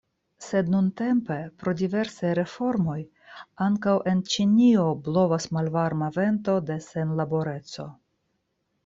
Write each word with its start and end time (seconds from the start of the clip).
Sed 0.43 0.69
nuntempe 0.75 1.35
pro 1.63 1.73
diversaj 1.81 2.31
reformoj 2.39 2.95
ankaŭ 3.65 3.93
en 4.13 4.23
Ĉinio 4.31 4.87
blovas 5.09 5.47
malvarma 5.59 6.09
vento 6.17 6.57
de 6.71 6.79
senlaboreco. 6.87 7.87